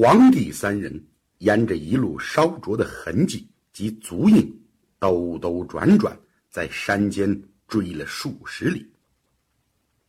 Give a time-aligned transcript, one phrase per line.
[0.00, 1.04] 皇帝三人
[1.38, 4.48] 沿着一路烧灼的痕迹及足印，
[5.00, 6.16] 兜兜转转，
[6.48, 7.28] 在山间
[7.66, 8.88] 追了数十里，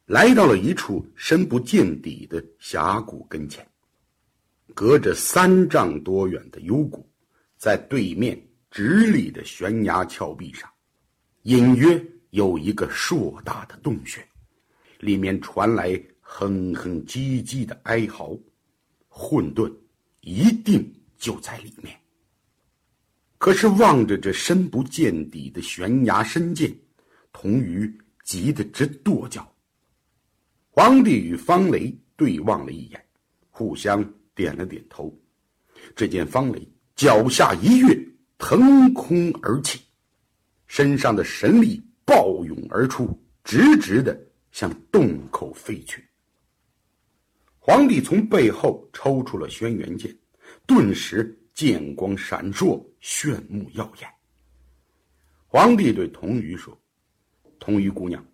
[0.05, 3.67] 来到了一处深不见底的峡谷跟前。
[4.75, 7.09] 隔着三丈多远的幽谷，
[7.57, 10.69] 在对面直立的悬崖峭壁上，
[11.41, 14.23] 隐约有一个硕大的洞穴，
[14.99, 18.37] 里面传来哼哼唧唧的哀嚎。
[19.09, 19.69] 混沌
[20.21, 21.93] 一定就在里面。
[23.37, 26.73] 可是望着这深不见底的悬崖深涧，
[27.33, 29.49] 童鱼急得直跺脚。
[30.69, 33.05] 皇帝与方雷对望了一眼，
[33.49, 34.03] 互相
[34.35, 35.13] 点了点头。
[35.95, 37.97] 只见方雷脚下一跃，
[38.37, 39.79] 腾空而起，
[40.67, 44.19] 身上的神力暴涌而出，直直的
[44.51, 46.03] 向洞口飞去。
[47.69, 50.11] 皇帝从背后抽出了轩辕剑，
[50.65, 54.09] 顿时剑光闪烁，炫目耀眼。
[55.45, 56.75] 皇帝对童鱼说
[57.61, 58.25] ：“童鱼姑娘，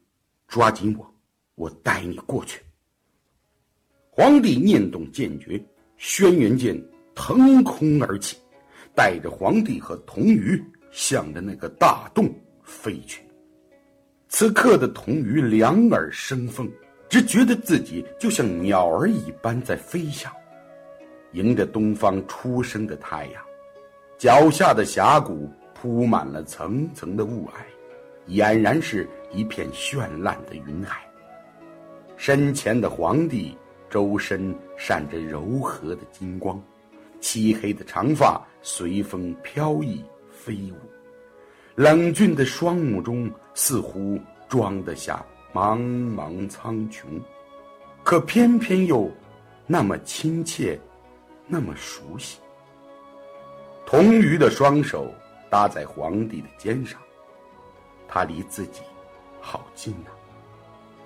[0.47, 1.13] 抓紧我，
[1.55, 2.61] 我带你过去。”
[4.09, 5.61] 皇帝念动剑诀，
[5.97, 6.81] 轩辕剑
[7.13, 8.37] 腾空而起，
[8.95, 12.33] 带着皇帝和童鱼向着那个大洞
[12.63, 13.21] 飞去。
[14.29, 16.71] 此刻的童鱼两耳生风。
[17.07, 20.31] 只觉得自己就像鸟儿一般在飞翔，
[21.31, 23.41] 迎着东方初升的太阳，
[24.17, 27.51] 脚下的峡谷铺满了层层的雾霭，
[28.27, 31.05] 俨然是一片绚烂的云海。
[32.17, 33.57] 身前的皇帝
[33.89, 36.61] 周身闪着柔和的金光，
[37.19, 40.75] 漆黑的长发随风飘逸飞舞，
[41.75, 45.23] 冷峻的双目中似乎装得下。
[45.55, 45.79] 茫
[46.13, 47.05] 茫苍穹，
[48.03, 49.09] 可偏偏又
[49.65, 50.77] 那么亲切，
[51.47, 52.39] 那么熟悉。
[53.85, 55.09] 童鱼的双手
[55.49, 56.99] 搭在皇帝的肩上，
[58.05, 58.81] 他离自己
[59.39, 60.11] 好近呐。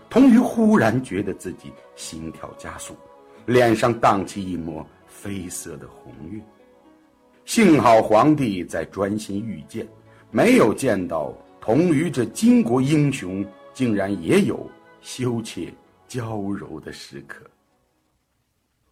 [0.10, 2.96] 童鱼忽然觉得自己心跳加速，
[3.46, 6.42] 脸上荡起一抹绯色的红晕。
[7.46, 9.88] 幸好皇帝在专心御剑，
[10.32, 11.32] 没有见到
[11.62, 13.46] 童鱼这巾帼英雄。
[13.80, 14.70] 竟然也有
[15.00, 15.74] 羞怯
[16.06, 17.50] 娇柔的时刻。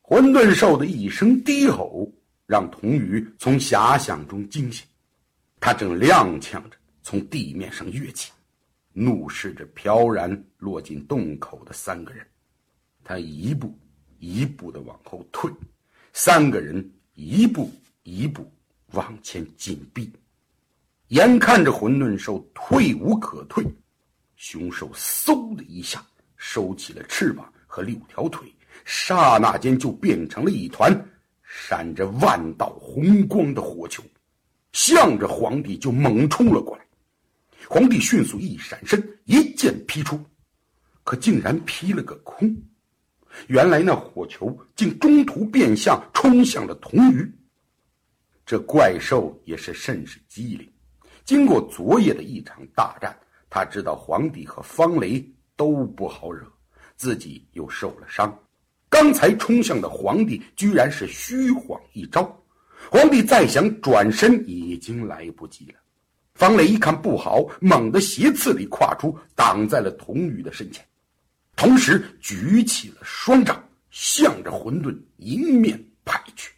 [0.02, 2.10] 混沌兽的一声低吼，
[2.46, 4.88] 让童鱼从遐想中惊醒。
[5.60, 8.32] 他正踉跄着从地面上跃起，
[8.94, 12.26] 怒视着飘然落进洞口的三个人。
[13.04, 13.78] 他一步
[14.20, 15.52] 一步的往后退，
[16.14, 17.70] 三个人一步
[18.04, 18.50] 一步
[18.94, 20.10] 往前紧逼。
[21.10, 23.66] 眼看着混沌兽退无可退。
[24.38, 26.06] 凶兽嗖的一下
[26.36, 28.48] 收起了翅膀和六条腿，
[28.86, 30.96] 刹那间就变成了一团
[31.44, 34.04] 闪着万道红光的火球，
[34.74, 36.86] 向着皇帝就猛冲了过来。
[37.68, 40.24] 皇帝迅速一闪身，一剑劈出，
[41.04, 42.56] 可竟然劈了个空。
[43.48, 47.30] 原来那火球竟中途变向，冲向了童鱼。
[48.46, 50.72] 这怪兽也是甚是机灵，
[51.26, 53.18] 经过昨夜的一场大战。
[53.58, 55.20] 他知道皇帝和方雷
[55.56, 56.46] 都不好惹，
[56.96, 58.32] 自己又受了伤，
[58.88, 62.40] 刚才冲向的皇帝居然是虚晃一招，
[62.92, 65.80] 皇帝再想转身已经来不及了。
[66.36, 70.86] 方雷一看不好，猛地斜刺里跨出，挡在了童宇的身前，
[71.56, 76.52] 同时举起了双掌，向着混沌迎面拍去。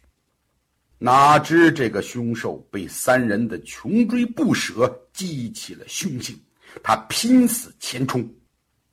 [0.98, 6.38] 哪知这个凶兽被三人的穷追不舍激起了凶性。
[6.82, 8.28] 他拼死前冲，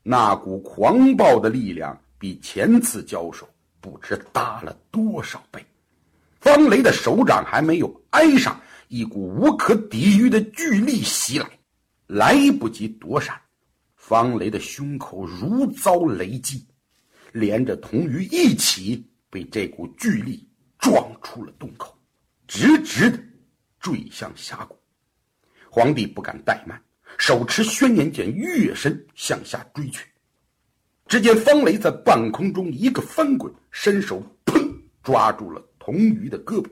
[0.04, 3.48] 那股狂暴的力量比前次交手
[3.80, 5.64] 不知大了多少倍。
[6.40, 11.50] 方雷的手掌还没有挨上，一股无可抵御的巨力袭来，
[12.08, 13.40] 来不及躲闪，
[13.96, 16.66] 方雷的胸口如遭雷击，
[17.32, 20.48] 连着童鱼一起被这股巨力
[20.80, 21.98] 撞出了洞口，
[22.48, 23.20] 直直的
[23.80, 24.78] 坠向峡谷。
[25.70, 26.82] 皇帝不敢怠慢。
[27.18, 30.06] 手持轩辕剑跃身向下追去，
[31.08, 34.72] 只见方雷在半空中一个翻滚，伸手砰
[35.04, 36.70] 抓住了童鱼的胳膊。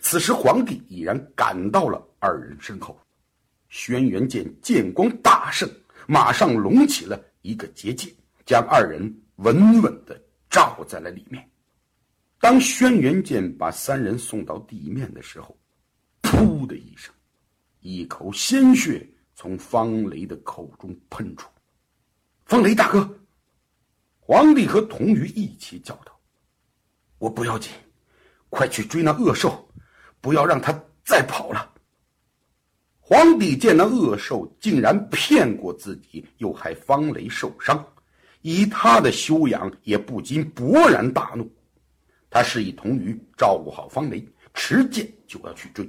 [0.00, 2.98] 此时皇帝已然赶到了二人身后，
[3.68, 5.68] 轩辕剑剑光大盛，
[6.06, 8.12] 马上隆起了一个结界，
[8.46, 11.46] 将二人稳稳的罩在了里面。
[12.40, 15.56] 当轩辕剑把三人送到地面的时候，
[16.22, 17.12] 噗的一声，
[17.80, 19.06] 一口鲜血。
[19.34, 21.48] 从方雷的口中喷出，
[22.44, 23.18] 方雷大哥，
[24.20, 26.18] 皇帝和童鱼一起叫道
[27.18, 27.72] ：“我不要紧，
[28.48, 29.68] 快去追那恶兽，
[30.20, 30.72] 不要让他
[31.04, 31.72] 再跑了。
[33.00, 37.84] 皇帝见那恶兽竟然骗过自己，又害方雷受伤，
[38.40, 41.50] 以他的修养，也不禁勃然大怒。
[42.30, 45.88] 他示意童鱼照顾好方雷，持剑就要去追。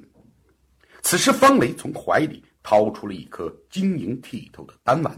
[1.04, 5.16] 此时，方雷从怀里掏出了一颗晶莹剔透的丹丸，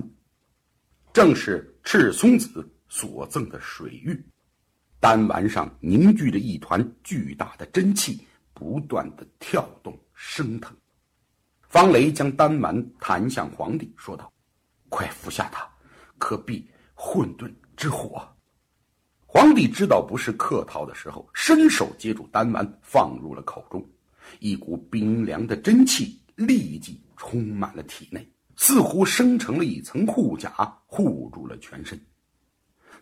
[1.14, 4.22] 正是赤松子所赠的水玉。
[5.00, 8.20] 丹丸上凝聚着一团巨大的真气，
[8.54, 10.76] 不断的跳动升腾。
[11.70, 14.30] 方雷将丹丸弹向皇帝，说道
[14.90, 15.66] ：“快服下它，
[16.18, 18.28] 可避混沌之火。”
[19.26, 23.82] 皇帝知道不是客套的时候，伸手接住丹丸，放入了口中。
[24.40, 28.26] 一股冰凉的真气立即充满了体内，
[28.56, 30.50] 似乎生成了一层护甲，
[30.86, 32.00] 护住了全身。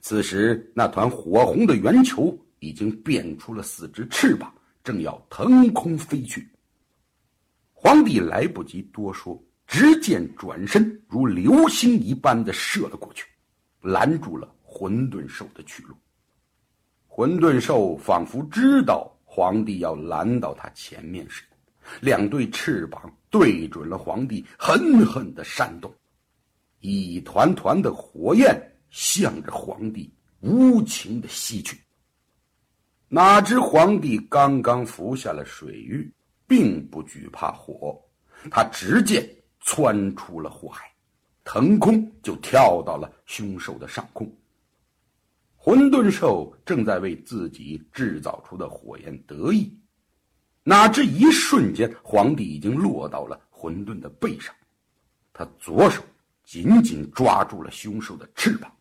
[0.02, 4.54] 此时，那团火红的圆球已经变出了四只翅膀，
[4.84, 6.50] 正要腾空飞去。
[7.74, 13.28] 皇帝来不及多说，直接转身，如流星一般的射了过去，
[13.82, 15.96] 拦住了混沌兽的去路。
[17.08, 21.55] 混沌兽仿佛知道皇帝要拦到他前面似的，
[22.02, 25.94] 两对翅膀对准了皇帝，狠狠的扇动，
[26.80, 28.56] 一团团的火焰
[28.90, 31.80] 向着皇帝无情的吸去。
[33.08, 36.12] 哪知皇帝刚刚服下了水玉，
[36.48, 38.00] 并不惧怕火，
[38.50, 39.28] 他直接
[39.62, 40.92] 窜出了火海，
[41.44, 44.30] 腾空就跳到了凶兽的上空。
[45.56, 49.76] 混沌兽正在为自己制造出的火焰得意，
[50.68, 54.52] 哪知一瞬间，皇帝已经落到了混沌的背上。
[55.32, 56.02] 他左手
[56.44, 58.72] 紧紧抓住了凶兽的翅膀。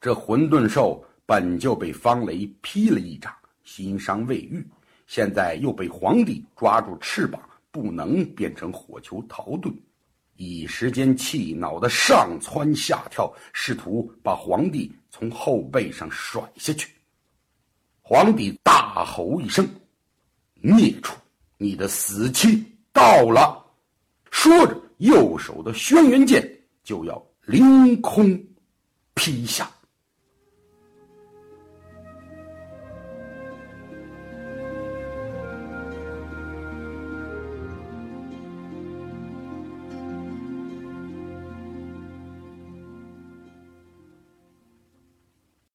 [0.00, 4.66] 这混沌兽本就被方雷劈了一掌，心伤未愈，
[5.06, 7.40] 现在又被皇帝抓住翅膀，
[7.70, 9.72] 不能变成火球逃遁。
[10.34, 16.90] 一时间气恼的上蹿下跳，试图把皇帝从后背上甩下去。
[18.02, 19.64] 皇帝大吼一声
[20.60, 21.16] ：“孽畜，
[21.56, 23.64] 你的死期到了！”
[24.30, 28.38] 说着，右手的轩辕剑就要凌空
[29.14, 29.70] 劈下。